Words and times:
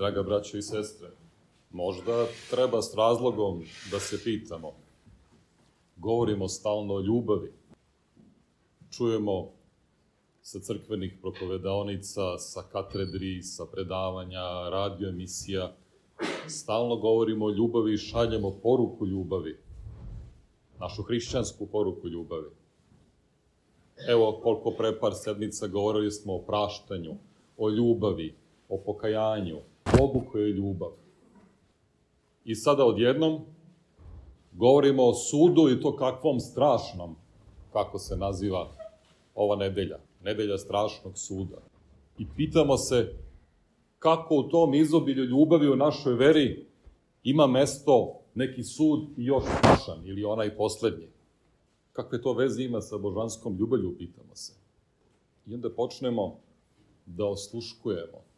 Draga 0.00 0.22
braćo 0.22 0.56
i 0.56 0.62
sestre, 0.62 1.08
možda 1.70 2.26
treba 2.50 2.82
s 2.82 2.94
razlogom 2.94 3.64
da 3.90 3.98
se 3.98 4.24
pitamo. 4.24 4.72
Govorimo 5.96 6.48
stalno 6.48 6.94
o 6.94 7.00
ljubavi. 7.00 7.52
Čujemo 8.90 9.50
sa 10.42 10.58
crkvenih 10.60 11.18
propovedaonica, 11.20 12.38
sa 12.38 12.62
katedri, 12.72 13.42
sa 13.42 13.64
predavanja, 13.72 14.68
radio 14.70 15.08
emisija. 15.08 15.72
Stalno 16.46 16.96
govorimo 16.96 17.44
o 17.44 17.50
ljubavi 17.50 17.94
i 17.94 17.98
šaljemo 17.98 18.50
poruku 18.62 19.06
ljubavi. 19.06 19.58
Našu 20.78 21.02
hrišćansku 21.02 21.66
poruku 21.66 22.08
ljubavi. 22.08 22.50
Evo 24.08 24.40
koliko 24.42 24.70
pre 24.70 24.98
par 25.00 25.12
sedmica 25.14 25.66
govorili 25.66 26.10
smo 26.10 26.34
o 26.34 26.42
praštanju, 26.42 27.14
o 27.56 27.70
ljubavi, 27.70 28.34
o 28.68 28.78
pokajanju, 28.86 29.60
Bogu 29.98 30.22
koji 30.32 30.42
je 30.42 30.52
ljubav. 30.52 30.90
I 32.44 32.54
sada 32.54 32.84
odjednom 32.84 33.40
govorimo 34.52 35.02
o 35.04 35.14
sudu 35.14 35.68
i 35.70 35.80
to 35.80 35.96
kakvom 35.96 36.40
strašnom, 36.40 37.16
kako 37.72 37.98
se 37.98 38.16
naziva 38.16 38.70
ova 39.34 39.56
nedelja, 39.56 39.98
nedelja 40.22 40.58
strašnog 40.58 41.18
suda. 41.18 41.56
I 42.18 42.26
pitamo 42.36 42.76
se 42.76 43.14
kako 43.98 44.36
u 44.36 44.42
tom 44.42 44.74
izobilju 44.74 45.24
ljubavi 45.24 45.68
u 45.68 45.76
našoj 45.76 46.14
veri 46.14 46.66
ima 47.22 47.46
mesto 47.46 48.20
neki 48.34 48.62
sud 48.62 49.00
i 49.16 49.24
još 49.24 49.44
strašan 49.58 50.06
ili 50.06 50.24
onaj 50.24 50.56
poslednji. 50.56 51.08
Kakve 51.92 52.22
to 52.22 52.32
veze 52.32 52.62
ima 52.62 52.80
sa 52.80 52.98
božanskom 52.98 53.56
ljubavlju, 53.56 53.98
pitamo 53.98 54.34
se. 54.34 54.52
I 55.46 55.54
onda 55.54 55.70
počnemo 55.70 56.36
da 57.06 57.26
osluškujemo 57.26 58.29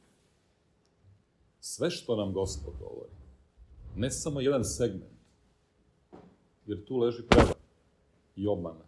sve 1.64 1.90
što 1.90 2.16
nam 2.16 2.32
Gospod 2.32 2.74
govori. 2.80 3.12
Ne 3.96 4.10
samo 4.10 4.40
jedan 4.40 4.64
segment, 4.64 5.12
jer 6.66 6.84
tu 6.84 6.96
leži 6.96 7.22
preva 7.28 7.52
i 8.36 8.46
obmana, 8.46 8.84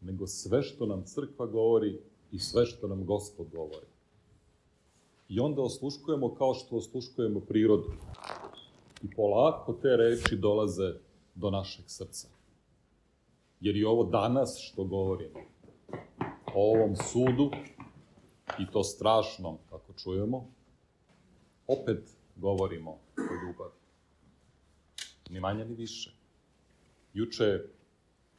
nego 0.00 0.26
sve 0.26 0.62
što 0.62 0.86
nam 0.86 1.02
crkva 1.06 1.46
govori 1.46 2.00
i 2.32 2.38
sve 2.38 2.66
što 2.66 2.88
nam 2.88 3.06
Gospod 3.06 3.46
govori. 3.52 3.86
I 5.28 5.40
onda 5.40 5.62
osluškujemo 5.62 6.34
kao 6.34 6.54
što 6.54 6.76
osluškujemo 6.76 7.40
prirodu. 7.40 7.92
I 9.02 9.14
polako 9.16 9.72
te 9.72 9.96
reči 9.96 10.36
dolaze 10.36 10.94
do 11.34 11.50
našeg 11.50 11.84
srca. 11.88 12.28
Jer 13.60 13.76
i 13.76 13.84
ovo 13.84 14.04
danas 14.04 14.58
što 14.60 14.84
govorimo, 14.84 15.40
o 16.54 16.72
ovom 16.72 16.96
sudu, 16.96 17.50
i 18.58 18.66
to 18.72 18.84
strašnom, 18.84 19.58
kako 19.70 19.92
čujemo, 19.92 20.53
opet 21.66 22.16
govorimo 22.36 22.90
o 22.90 23.46
ljubavi. 23.46 23.72
Ni 25.30 25.40
manje 25.40 25.64
ni 25.64 25.74
više. 25.74 26.10
Juče 27.14 27.44
je 27.44 27.70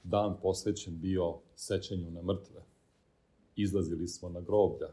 dan 0.03 0.37
posvećen 0.41 0.99
bio 0.99 1.39
sećanju 1.55 2.11
na 2.11 2.21
mrtve. 2.21 2.61
Izlazili 3.55 4.07
smo 4.07 4.29
na 4.29 4.41
groblja, 4.41 4.87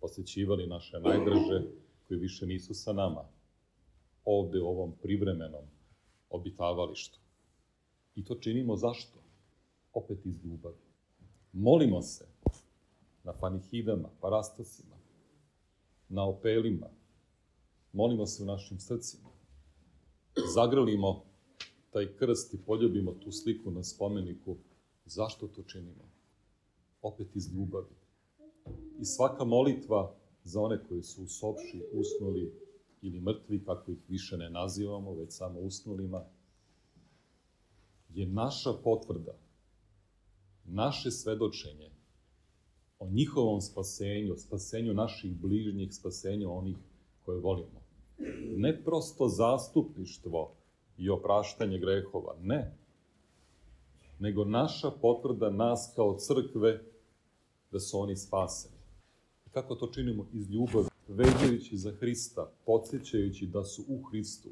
posjećivali 0.00 0.66
naše 0.66 1.00
najdraže 1.00 1.62
koji 2.08 2.20
više 2.20 2.46
nisu 2.46 2.74
sa 2.74 2.92
nama, 2.92 3.24
ovde 4.24 4.60
u 4.60 4.66
ovom 4.66 4.92
privremenom 5.02 5.64
obitavalištu. 6.30 7.18
I 8.14 8.24
to 8.24 8.34
činimo 8.34 8.76
zašto? 8.76 9.18
Opet 9.92 10.26
iz 10.26 10.44
ljubavi. 10.44 10.76
Molimo 11.52 12.02
se 12.02 12.26
na 13.24 13.32
panihidama, 13.32 14.08
parastasima, 14.20 14.96
na 16.08 16.24
opelima, 16.24 16.86
molimo 17.92 18.26
se 18.26 18.42
u 18.42 18.46
našim 18.46 18.80
srcima. 18.80 19.28
Zagrlimo 20.54 21.24
taj 21.90 22.16
krst 22.16 22.54
i 22.54 22.58
poljubimo 22.66 23.12
tu 23.12 23.32
sliku 23.32 23.70
na 23.70 23.84
spomeniku. 23.84 24.56
Zašto 25.04 25.48
to 25.48 25.62
činimo? 25.62 26.10
Opet 27.02 27.36
iz 27.36 27.52
ljubavi. 27.54 27.94
I 29.00 29.04
svaka 29.04 29.44
molitva 29.44 30.16
za 30.44 30.60
one 30.60 30.84
koji 30.88 31.02
su 31.02 31.22
usopši, 31.22 31.84
usnuli 31.92 32.54
ili 33.02 33.20
mrtvi, 33.20 33.64
kako 33.64 33.92
ih 33.92 33.98
više 34.08 34.36
ne 34.36 34.50
nazivamo, 34.50 35.14
već 35.14 35.32
samo 35.32 35.60
usnulima, 35.60 36.24
je 38.08 38.26
naša 38.26 38.72
potvrda, 38.84 39.38
naše 40.64 41.10
svedočenje 41.10 41.90
o 42.98 43.08
njihovom 43.08 43.60
spasenju, 43.60 44.36
spasenju 44.36 44.94
naših 44.94 45.36
bližnjih, 45.36 45.94
spasenju 45.94 46.52
onih 46.52 46.76
koje 47.24 47.40
volimo 47.40 47.80
ne 48.56 48.84
prosto 48.84 49.28
zastupništvo 49.28 50.52
i 50.98 51.10
opraštanje 51.10 51.78
grehova, 51.78 52.36
ne, 52.42 52.76
nego 54.18 54.44
naša 54.44 54.90
potvrda 54.90 55.50
nas 55.50 55.92
kao 55.96 56.16
crkve 56.18 56.84
da 57.72 57.80
su 57.80 57.98
oni 57.98 58.16
spaseni. 58.16 58.74
Kako 59.50 59.74
to 59.74 59.86
činimo? 59.86 60.26
Iz 60.32 60.50
ljubavi, 60.50 60.88
veđajući 61.08 61.76
za 61.76 61.92
Hrista, 61.92 62.52
podsjećajući 62.66 63.46
da 63.46 63.64
su 63.64 63.84
u 63.88 64.02
Hristu. 64.02 64.48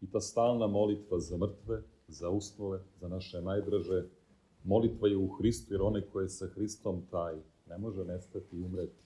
I 0.00 0.10
ta 0.10 0.20
stalna 0.20 0.66
molitva 0.66 1.18
za 1.18 1.36
mrtve, 1.36 1.82
za 2.08 2.30
usnule, 2.30 2.80
za 3.00 3.08
naše 3.08 3.42
najdraže, 3.42 4.04
molitva 4.64 5.08
je 5.08 5.16
u 5.16 5.28
Hristu, 5.28 5.74
jer 5.74 5.82
onaj 5.82 6.02
ko 6.12 6.20
je 6.20 6.28
sa 6.28 6.46
Hristom 6.46 7.02
taj 7.10 7.34
ne 7.68 7.78
može 7.78 8.04
nestati 8.04 8.56
i 8.56 8.62
umreti. 8.62 9.01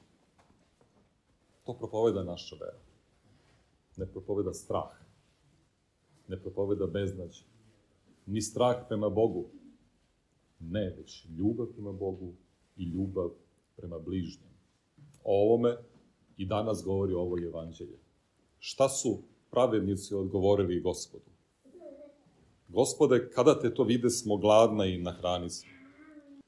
To 1.66 1.74
propoveda 1.74 2.22
naša 2.22 2.56
vera 2.56 2.86
ne 3.96 4.06
propoveda 4.06 4.52
strah, 4.52 4.90
ne 6.28 6.40
propoveda 6.40 6.86
beznađe, 6.86 7.44
ni 8.26 8.42
strah 8.42 8.84
prema 8.88 9.08
Bogu, 9.08 9.44
ne, 10.60 10.94
već 10.98 11.26
ljubav 11.38 11.66
prema 11.66 11.92
Bogu 11.92 12.32
i 12.76 12.84
ljubav 12.84 13.30
prema 13.76 13.98
bližnjem. 13.98 14.50
O 15.24 15.42
ovome 15.42 15.76
i 16.36 16.46
danas 16.46 16.82
govori 16.84 17.12
ovo 17.12 17.38
evanđelje. 17.38 17.98
Šta 18.58 18.88
su 18.88 19.18
pravednici 19.50 20.14
odgovorili 20.14 20.80
gospodu? 20.80 21.30
Gospode, 22.68 23.30
kada 23.30 23.60
te 23.60 23.74
to 23.74 23.84
vide 23.84 24.10
smo 24.10 24.36
gladna 24.36 24.86
i 24.86 24.98
nahrani 24.98 25.50
smo, 25.50 25.70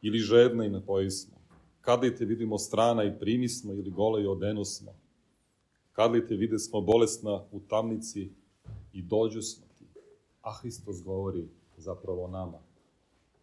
ili 0.00 0.19
žedna 0.19 0.65
i 0.65 0.71
napoji 0.71 1.11
smo, 1.11 1.39
kada 1.81 2.15
te 2.15 2.25
vidimo 2.25 2.59
strana 2.59 3.05
i 3.05 3.19
primi 3.19 3.49
smo, 3.49 3.73
ili 3.73 3.91
gola 3.91 4.21
i 4.21 4.27
odenu 4.27 4.65
smo, 4.65 4.95
Kad 5.99 6.13
li 6.13 6.27
te 6.27 6.37
vide 6.37 6.59
smo 6.59 6.81
bolesna 6.81 7.45
u 7.53 7.61
tamnici 7.61 8.31
i 8.93 9.03
dođu 9.03 9.43
smo 9.43 9.67
ti. 9.79 9.85
A 10.43 10.53
Hristos 10.53 11.03
govori 11.03 11.49
zapravo 11.77 12.25
o 12.25 12.29
nama, 12.29 12.59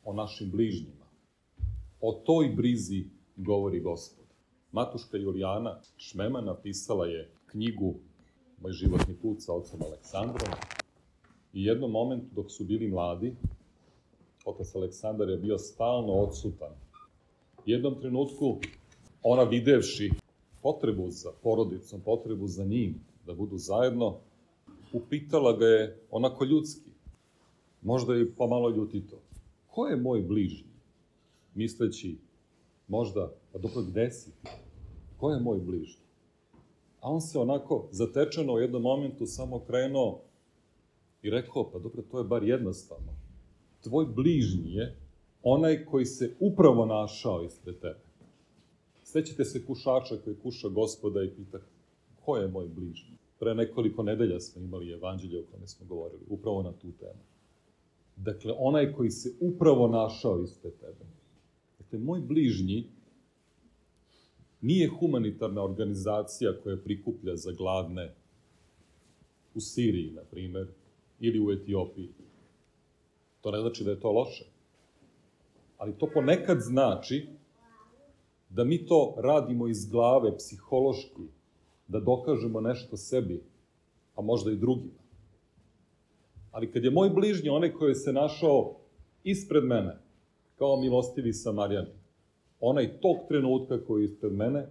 o 0.06 0.14
našim 0.14 0.52
bližnjima. 0.52 1.06
O 2.02 2.14
toj 2.26 2.54
brizi 2.56 3.10
govori 3.36 3.80
Gospod. 3.80 4.26
Matuška 4.72 5.18
Julijana 5.18 5.82
Šmema 5.98 6.42
napisala 6.42 7.06
je 7.06 7.32
knjigu 7.46 7.96
Moj 8.62 8.72
životni 8.72 9.16
put 9.22 9.42
sa 9.42 9.54
ocem 9.54 9.82
Aleksandrom 9.82 10.54
i 11.54 11.64
jednom 11.64 11.92
momentu 11.92 12.28
dok 12.36 12.52
su 12.52 12.64
bili 12.64 12.88
mladi, 12.88 13.36
otac 14.46 14.76
Aleksandar 14.76 15.30
je 15.30 15.38
bio 15.38 15.58
stalno 15.58 16.14
odsutan. 16.14 16.72
Jednom 17.66 18.02
trenutku 18.02 18.60
ona 19.24 19.44
videvši 19.44 20.12
potrebu 20.66 21.09
za 21.09 21.30
porodicom, 21.44 22.02
potrebu 22.02 22.48
za 22.48 22.66
njim, 22.66 22.96
da 23.26 23.34
budu 23.34 23.58
zajedno, 23.58 24.16
upitala 24.94 25.58
ga 25.58 25.66
je 25.66 26.00
onako 26.12 26.46
ljudski, 26.46 26.90
možda 27.81 28.16
i 28.16 28.26
pomalo 28.38 28.70
ljutito, 28.70 29.20
ko 29.68 29.88
je 29.88 29.96
moj 29.96 30.22
bližnji? 30.22 30.74
Misleći, 31.56 32.18
možda, 32.88 33.31
pa 33.52 33.59
dobro, 33.59 33.81
gde 33.81 34.12
si 34.12 34.31
ti? 34.31 34.50
Ko 35.18 35.31
je 35.31 35.40
moj 35.40 35.59
bližnji? 35.59 36.06
A 37.02 37.12
on 37.12 37.22
se 37.22 37.40
onako 37.40 37.88
zatečeno 37.92 38.54
u 38.54 38.59
jednom 38.59 38.81
momentu 38.81 39.25
samo 39.25 39.59
krenuo 39.59 40.22
i 41.22 41.30
rekao, 41.30 41.69
pa 41.72 41.80
dobro, 41.80 42.01
to 42.12 42.18
je 42.18 42.24
bar 42.24 42.44
jednostavno. 42.44 43.13
Tvoj 43.84 44.06
bližnji 44.06 44.74
je 44.74 44.95
onaj 45.44 45.86
koji 45.86 46.06
se 46.06 46.36
upravo 46.39 46.86
našao 46.86 47.44
ispred 47.44 47.80
tebe. 47.80 48.05
Sećate 49.06 49.46
se 49.46 49.66
kušača 49.66 50.18
koji 50.24 50.36
kuša 50.44 50.69
gospoda 50.69 51.24
i 51.24 51.30
pita 51.30 51.60
ko 52.25 52.38
je 52.38 52.48
moj 52.48 52.68
bližnji? 52.68 53.18
Pre 53.40 53.56
nekoliko 53.56 54.04
nedelja 54.04 54.40
smo 54.40 54.62
imali 54.62 54.92
evanđelje 54.92 55.40
o 55.40 55.44
kome 55.52 55.68
smo 55.68 55.86
govorili, 55.86 56.22
upravo 56.30 56.63
na 56.63 56.72
tu 56.72 56.92
temu. 56.92 57.22
Dakle, 58.16 58.54
onaj 58.57 58.94
koji 58.94 59.10
se 59.10 59.34
upravo 59.40 59.88
našao 59.88 60.44
ispred 60.44 60.74
tebe. 60.74 61.06
Dakle, 61.80 62.00
moj 62.00 62.19
bližnji 62.19 62.90
nije 64.62 64.90
humanitarna 65.00 65.63
organizacija 65.63 66.54
koja 66.63 66.78
prikuplja 66.78 67.36
za 67.36 67.51
gladne 67.51 68.13
u 69.56 69.60
Siriji, 69.60 70.12
na 70.12 70.22
primer, 70.31 70.68
ili 71.19 71.40
u 71.40 71.51
Etiopiji. 71.51 72.10
To 73.42 73.51
ne 73.51 73.62
znači 73.62 73.84
da 73.84 73.92
je 73.92 74.00
to 74.00 74.12
loše. 74.12 74.46
Ali 75.78 75.98
to 75.98 76.10
ponekad 76.13 76.58
znači 76.62 77.28
da 78.56 78.63
mi 78.63 78.86
to 78.86 79.16
radimo 79.18 79.68
iz 79.68 79.86
glave, 79.86 80.38
psihološki, 80.38 81.28
da 81.88 82.00
dokažemo 82.00 82.62
nešto 82.62 82.98
sebi, 82.98 83.44
a 84.16 84.22
možda 84.22 84.52
i 84.52 84.56
drugima. 84.56 85.04
Ali 86.52 86.72
kad 86.72 86.84
je 86.84 86.92
moj 86.92 87.10
bližnji, 87.10 87.50
onaj 87.50 87.74
koji 87.74 87.96
se 87.96 88.13
našao 88.13 88.75
ispred 89.24 89.63
mene, 89.63 89.98
kao 90.57 90.78
milostivi 90.81 91.34
samarjani, 91.34 91.92
onaj 92.60 93.00
tog 93.02 93.18
trenutka 93.28 93.86
koji 93.86 94.04
je 94.04 94.06
ispred 94.06 94.34
mene, 94.34 94.68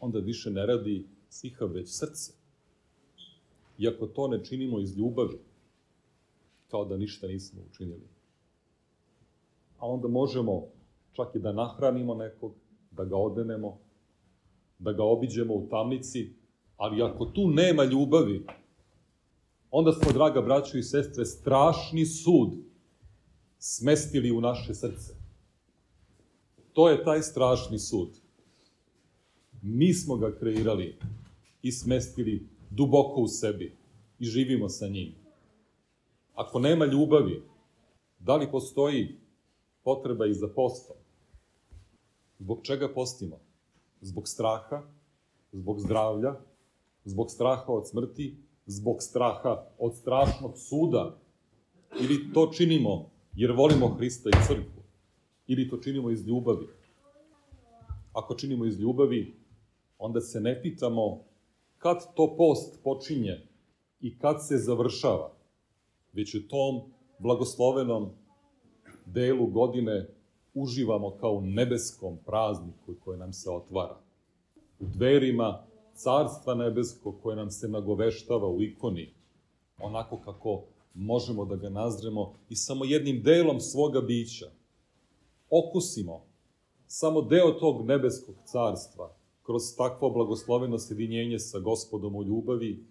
onda 0.00 0.18
više 0.18 0.50
ne 0.50 0.66
radi 0.66 1.06
siha 1.28 1.64
već 1.64 1.88
srce. 1.88 2.32
Iako 3.78 4.06
to 4.06 4.28
ne 4.28 4.44
činimo 4.44 4.80
iz 4.80 4.96
ljubavi, 4.96 5.38
kao 6.70 6.84
da 6.84 6.96
ništa 6.96 7.26
nismo 7.26 7.60
učinili. 7.70 8.08
A 9.78 9.86
onda 9.86 10.08
možemo 10.08 10.62
čak 11.12 11.34
i 11.34 11.38
da 11.38 11.52
nahranimo 11.52 12.14
nekog, 12.14 12.52
da 12.96 13.04
ga 13.04 13.16
odenemo, 13.16 13.78
da 14.78 14.92
ga 14.92 15.04
obiđemo 15.04 15.54
u 15.54 15.68
tamnici, 15.70 16.32
ali 16.76 17.02
ako 17.02 17.24
tu 17.24 17.50
nema 17.50 17.84
ljubavi, 17.84 18.46
onda 19.70 19.92
smo, 19.92 20.12
draga 20.12 20.40
braćo 20.40 20.78
i 20.78 20.82
sestre, 20.82 21.24
strašni 21.24 22.06
sud 22.06 22.50
smestili 23.58 24.30
u 24.30 24.40
naše 24.40 24.74
srce. 24.74 25.12
To 26.72 26.88
je 26.88 27.04
taj 27.04 27.22
strašni 27.22 27.78
sud. 27.78 28.08
Mi 29.62 29.94
smo 29.94 30.16
ga 30.16 30.38
kreirali 30.38 30.98
i 31.62 31.72
smestili 31.72 32.48
duboko 32.70 33.20
u 33.20 33.28
sebi 33.28 33.76
i 34.18 34.24
živimo 34.24 34.68
sa 34.68 34.88
njim. 34.88 35.14
Ako 36.34 36.58
nema 36.58 36.84
ljubavi, 36.84 37.42
da 38.18 38.36
li 38.36 38.50
postoji 38.50 39.16
potreba 39.84 40.26
i 40.26 40.34
za 40.34 40.48
postom? 40.48 40.96
Zbog 42.38 42.60
čega 42.62 42.88
postimo? 42.94 43.40
Zbog 44.00 44.28
straha, 44.28 44.82
zbog 45.52 45.80
zdravlja, 45.80 46.34
zbog 47.04 47.30
straha 47.30 47.72
od 47.72 47.88
smrti, 47.88 48.36
zbog 48.66 49.02
straha 49.02 49.66
od 49.78 49.96
strašnog 49.96 50.58
suda, 50.58 51.18
ili 52.00 52.32
to 52.32 52.50
činimo 52.52 53.10
jer 53.34 53.52
volimo 53.52 53.88
Hrista 53.88 54.30
i 54.30 54.46
crkvu, 54.46 54.82
ili 55.46 55.68
to 55.68 55.76
činimo 55.76 56.10
iz 56.10 56.26
ljubavi. 56.26 56.66
Ako 58.12 58.34
činimo 58.34 58.64
iz 58.64 58.80
ljubavi, 58.80 59.36
onda 59.98 60.20
se 60.20 60.40
ne 60.40 60.62
pitamo 60.62 61.24
kad 61.78 62.14
to 62.14 62.34
post 62.36 62.80
počinje 62.84 63.46
i 64.00 64.18
kad 64.18 64.46
se 64.46 64.56
završava, 64.56 65.32
već 66.12 66.34
u 66.34 66.48
tom 66.48 66.82
blagoslovenom 67.18 68.10
delu 69.06 69.46
godine 69.46 70.13
uživamo 70.54 71.10
kao 71.10 71.32
u 71.32 71.40
nebeskom 71.40 72.18
prazniku 72.26 72.94
koji 73.04 73.18
nam 73.18 73.32
se 73.32 73.50
otvara. 73.50 73.96
U 74.80 74.86
dverima 74.86 75.64
carstva 75.94 76.54
nebesko 76.54 77.12
koje 77.22 77.36
nam 77.36 77.50
se 77.50 77.68
nagoveštava 77.68 78.48
u 78.48 78.62
ikoni, 78.62 79.14
onako 79.78 80.16
kako 80.24 80.62
možemo 80.94 81.44
da 81.44 81.56
ga 81.56 81.68
nazremo 81.68 82.34
i 82.48 82.56
samo 82.56 82.84
jednim 82.84 83.22
delom 83.22 83.60
svoga 83.60 84.00
bića 84.00 84.46
okusimo 85.50 86.24
samo 86.86 87.22
deo 87.22 87.50
tog 87.50 87.86
nebeskog 87.86 88.34
carstva 88.44 89.16
kroz 89.42 89.62
takvo 89.76 90.10
blagosloveno 90.10 90.78
sjedinjenje 90.78 91.38
sa 91.38 91.58
gospodom 91.58 92.16
u 92.16 92.24
ljubavi 92.24 92.84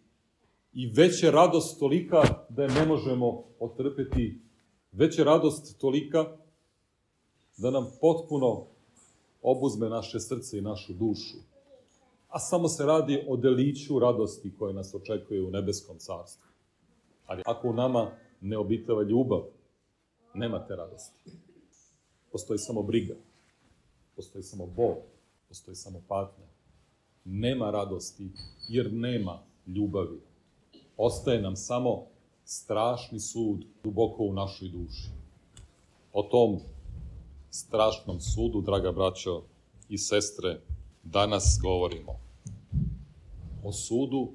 i 0.73 0.87
već 0.87 1.23
je 1.23 1.31
radost 1.31 1.79
tolika 1.79 2.21
da 2.49 2.63
je 2.63 2.69
ne 2.69 2.85
možemo 2.85 3.43
otrpeti, 3.59 4.39
već 4.91 5.17
je 5.17 5.23
radost 5.23 5.79
tolika 5.79 6.37
da 7.57 7.71
nam 7.71 7.91
potpuno 8.01 8.65
obuzme 9.41 9.89
naše 9.89 10.19
srce 10.19 10.57
i 10.57 10.61
našu 10.61 10.93
dušu. 10.93 11.37
A 12.29 12.39
samo 12.39 12.67
se 12.67 12.85
radi 12.85 13.25
o 13.27 13.37
deliću 13.37 13.99
radosti 13.99 14.55
koje 14.59 14.73
nas 14.73 14.93
očekuje 14.95 15.43
u 15.43 15.51
nebeskom 15.51 15.97
carstvu. 15.97 16.47
Ali 17.25 17.41
ako 17.45 17.69
u 17.69 17.73
nama 17.73 18.11
ne 18.41 18.57
obitava 18.57 19.03
ljubav, 19.03 19.41
nema 20.33 20.67
te 20.67 20.75
radosti. 20.75 21.31
Postoji 22.31 22.59
samo 22.59 22.83
briga, 22.83 23.15
postoji 24.15 24.43
samo 24.43 24.65
bol, 24.65 24.95
postoji 25.47 25.75
samo 25.75 26.01
patnja. 26.07 26.45
Nema 27.25 27.71
radosti 27.71 28.29
jer 28.69 28.93
nema 28.93 29.39
ljubavi. 29.67 30.21
Ostaje 30.97 31.41
nam 31.41 31.55
samo 31.55 32.05
strašni 32.45 33.19
sud 33.19 33.65
duboko 33.83 34.23
u 34.23 34.33
našoj 34.33 34.69
duši. 34.69 35.09
O 36.13 36.23
tom 36.23 36.59
strašnom 37.53 38.19
sudu, 38.19 38.61
draga 38.61 38.91
braćo 38.91 39.41
i 39.89 39.97
sestre, 39.97 40.61
danas 41.03 41.59
govorimo. 41.61 42.19
O 43.63 43.71
sudu 43.71 44.31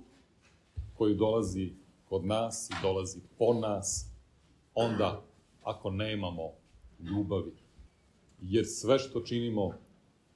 koji 0.95 1.15
dolazi 1.15 1.73
kod 2.09 2.25
nas 2.25 2.71
i 2.71 2.75
dolazi 2.83 3.21
po 3.39 3.55
nas, 3.55 4.07
onda 4.75 5.23
ako 5.63 5.91
nemamo 5.91 6.51
ljubavi. 7.01 7.53
Jer 8.43 8.65
sve 8.67 8.99
što 8.99 9.21
činimo, 9.21 9.73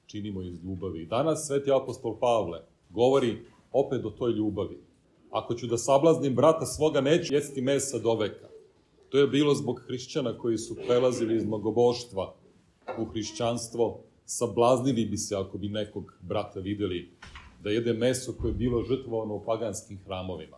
činimo 0.05 0.41
iz 0.41 0.63
ljubavi. 0.63 1.05
Danas 1.05 1.47
sveti 1.47 1.71
apostol 1.71 2.19
Pavle 2.19 2.61
govori 2.89 3.45
opet 3.71 4.05
o 4.05 4.09
toj 4.09 4.31
ljubavi. 4.31 4.83
Ako 5.31 5.55
ću 5.55 5.67
da 5.67 5.77
sablaznim 5.77 6.35
brata 6.35 6.65
svoga, 6.65 7.01
neću 7.01 7.33
jesti 7.33 7.61
mesa 7.61 7.99
do 7.99 8.15
veka. 8.15 8.47
To 9.09 9.17
je 9.17 9.27
bilo 9.27 9.55
zbog 9.55 9.81
hrišćana 9.87 10.37
koji 10.37 10.57
su 10.57 10.75
prelazili 10.75 11.35
iz 11.35 11.45
mnogoboštva 11.45 12.42
u 12.97 13.05
hrišćanstvo, 13.05 13.99
sablaznili 14.25 15.05
bi 15.05 15.17
se 15.17 15.35
ako 15.35 15.57
bi 15.57 15.69
nekog 15.69 16.13
brata 16.21 16.59
videli 16.59 17.11
da 17.63 17.69
jede 17.69 17.93
meso 17.93 18.33
koje 18.33 18.49
je 18.49 18.55
bilo 18.55 18.83
žrtvovano 18.83 19.35
u 19.35 19.43
paganskim 19.45 19.99
hramovima. 20.05 20.57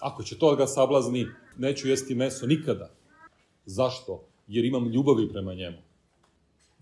Ako 0.00 0.22
će 0.22 0.38
to 0.38 0.50
da 0.50 0.56
ga 0.56 0.66
sablazni, 0.66 1.26
neću 1.58 1.88
jesti 1.88 2.14
meso 2.14 2.46
nikada. 2.46 2.90
Zašto? 3.66 4.24
Jer 4.48 4.64
imam 4.64 4.88
ljubavi 4.88 5.28
prema 5.28 5.54
njemu. 5.54 5.76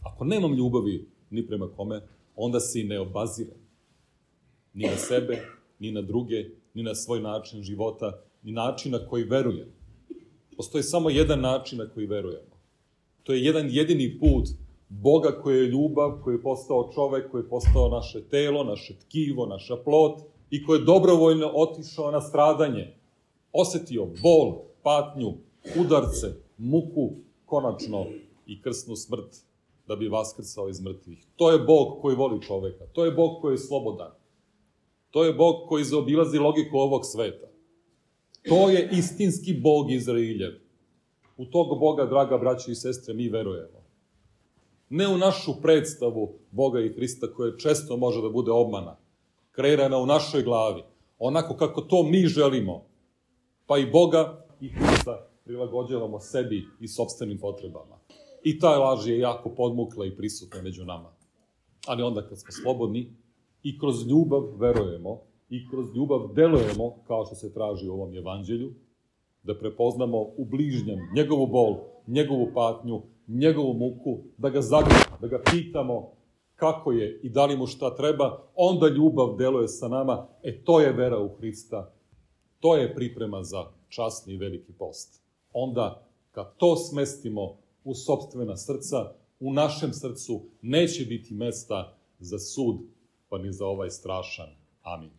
Ako 0.02 0.24
nemam 0.24 0.54
ljubavi 0.54 1.06
ni 1.30 1.46
prema 1.46 1.68
kome, 1.76 2.00
onda 2.36 2.60
se 2.60 2.80
i 2.80 2.84
ne 2.84 3.00
obazirem. 3.00 3.58
Ni 4.74 4.86
na 4.86 4.96
sebe, 4.96 5.42
ni 5.78 5.92
na 5.92 6.02
druge, 6.02 6.44
ni 6.74 6.82
na 6.82 6.94
svoj 6.94 7.20
način 7.20 7.62
života, 7.62 8.20
ni 8.42 8.52
način 8.52 8.92
na 8.92 8.98
koji 9.06 9.24
verujem. 9.24 9.68
Postoji 10.56 10.82
samo 10.82 11.10
jedan 11.10 11.40
način 11.40 11.78
na 11.78 11.88
koji 11.88 12.06
verujemo. 12.06 12.58
To 13.22 13.32
je 13.32 13.44
jedan 13.44 13.68
jedini 13.70 14.18
put 14.20 14.48
Boga 14.88 15.40
koji 15.42 15.58
je 15.58 15.68
ljubav, 15.68 16.20
koji 16.24 16.34
je 16.34 16.42
postao 16.42 16.90
čovek, 16.94 17.30
koji 17.30 17.42
je 17.42 17.48
postao 17.48 17.88
naše 17.88 18.22
telo, 18.28 18.64
naše 18.64 18.98
tkivo, 18.98 19.46
naša 19.46 19.76
plot 19.76 20.20
i 20.50 20.64
koji 20.64 20.78
je 20.78 20.84
dobrovoljno 20.84 21.50
otišao 21.54 22.10
na 22.10 22.20
stradanje. 22.20 22.94
Osetio 23.52 24.06
bol, 24.22 24.58
patnju, 24.82 25.32
udarce, 25.80 26.26
muku, 26.58 27.10
konačno 27.46 28.06
i 28.46 28.62
krsnu 28.62 28.96
smrt 28.96 29.36
da 29.88 29.96
bi 29.96 30.08
vaskrcao 30.08 30.68
iz 30.68 30.80
mrtvih. 30.80 31.26
To 31.36 31.50
je 31.50 31.58
Bog 31.58 32.00
koji 32.02 32.16
voli 32.16 32.42
čoveka. 32.42 32.86
To 32.92 33.04
je 33.04 33.12
Bog 33.12 33.40
koji 33.40 33.54
je 33.54 33.58
slobodan. 33.58 34.12
To 35.10 35.24
je 35.24 35.32
Bog 35.32 35.68
koji 35.68 35.84
zaobilazi 35.84 36.38
logiku 36.38 36.76
ovog 36.76 37.00
sveta. 37.04 37.46
To 38.48 38.70
je 38.70 38.88
istinski 38.92 39.54
Bog 39.54 39.90
Izrailjev. 39.90 40.52
U 41.36 41.44
tog 41.44 41.78
Boga, 41.78 42.06
draga 42.06 42.38
braća 42.38 42.70
i 42.70 42.74
sestre, 42.74 43.14
mi 43.14 43.28
verujemo. 43.28 43.78
Ne 44.90 45.08
u 45.08 45.18
našu 45.18 45.52
predstavu 45.62 46.32
Boga 46.50 46.80
i 46.80 46.88
Hrista 46.88 47.26
koja 47.26 47.56
često 47.56 47.96
može 47.96 48.22
da 48.22 48.28
bude 48.28 48.50
obmana, 48.50 48.96
kreirana 49.52 49.98
u 49.98 50.06
našoj 50.06 50.42
glavi, 50.42 50.82
onako 51.18 51.56
kako 51.56 51.80
to 51.80 52.02
mi 52.02 52.26
želimo, 52.26 52.84
pa 53.66 53.78
i 53.78 53.90
Boga 53.90 54.46
i 54.60 54.68
Hrista 54.68 55.28
prilagođavamo 55.44 56.20
sebi 56.20 56.66
i 56.80 56.88
sobstvenim 56.88 57.38
potrebama. 57.38 57.98
I 58.44 58.58
ta 58.58 58.78
laž 58.78 59.06
je 59.08 59.18
jako 59.18 59.48
podmukla 59.48 60.06
i 60.06 60.16
prisutna 60.16 60.62
među 60.62 60.84
nama. 60.84 61.12
Ali 61.86 62.02
onda 62.02 62.28
kad 62.28 62.40
smo 62.40 62.52
slobodni 62.62 63.12
i 63.62 63.78
kroz 63.78 64.06
ljubav 64.06 64.42
verujemo 64.58 65.20
i 65.50 65.68
kroz 65.70 65.96
ljubav 65.96 66.32
delujemo, 66.34 66.94
kao 67.06 67.24
što 67.26 67.34
se 67.34 67.54
traži 67.54 67.88
u 67.88 67.92
ovom 67.92 68.14
evanđelju, 68.14 68.72
da 69.42 69.58
prepoznamo 69.58 70.18
u 70.18 70.44
bližnjem 70.44 70.98
njegovu 71.14 71.46
bol, 71.46 71.76
njegovu 72.06 72.50
patnju, 72.54 73.02
njegovu 73.28 73.74
muku, 73.74 74.18
da 74.38 74.50
ga 74.50 74.60
zagramo, 74.62 75.18
da 75.20 75.26
ga 75.26 75.42
pitamo 75.50 76.12
kako 76.56 76.92
je 76.92 77.20
i 77.22 77.30
da 77.30 77.46
li 77.46 77.56
mu 77.56 77.66
šta 77.66 77.96
treba, 77.96 78.42
onda 78.54 78.88
ljubav 78.88 79.36
deluje 79.36 79.68
sa 79.68 79.88
nama, 79.88 80.26
e 80.42 80.64
to 80.64 80.80
je 80.80 80.92
vera 80.92 81.18
u 81.18 81.28
Hrista, 81.28 81.92
to 82.60 82.76
je 82.76 82.94
priprema 82.94 83.42
za 83.42 83.64
časni 83.88 84.34
i 84.34 84.36
veliki 84.36 84.72
post. 84.72 85.22
Onda, 85.52 86.06
kad 86.30 86.56
to 86.56 86.76
smestimo 86.76 87.56
u 87.84 87.94
sobstvena 87.94 88.56
srca, 88.56 89.12
u 89.40 89.52
našem 89.52 89.92
srcu 89.92 90.40
neće 90.62 91.04
biti 91.04 91.34
mesta 91.34 91.94
za 92.18 92.38
sud, 92.38 92.76
pa 93.28 93.38
ni 93.38 93.52
za 93.52 93.66
ovaj 93.66 93.90
strašan. 93.90 94.48
Amin. 94.82 95.10